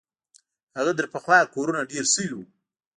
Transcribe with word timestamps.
هلته 0.77 0.93
تر 0.97 1.05
پخوا 1.13 1.39
کورونه 1.53 1.81
ډېر 1.91 2.05
سوي 2.13 2.31
وو. 2.35 2.43